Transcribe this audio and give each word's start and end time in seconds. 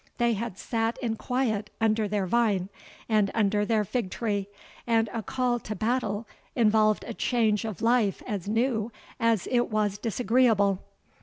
They 0.17 0.33
had 0.33 0.57
sat 0.57 0.97
in 0.97 1.15
quiet 1.15 1.69
under 1.79 2.07
their 2.07 2.25
vine 2.25 2.69
and 3.07 3.29
under 3.35 3.63
their 3.67 3.85
fig 3.85 4.09
tree, 4.09 4.47
and 4.87 5.07
a 5.13 5.21
call 5.21 5.59
to 5.59 5.75
battle 5.75 6.27
involved 6.55 7.05
a 7.07 7.13
change 7.13 7.65
of 7.65 7.83
life 7.83 8.23
as 8.25 8.47
new 8.47 8.91
as 9.19 9.45
it 9.51 9.69
was 9.69 9.99
disagreeable. 9.99 10.81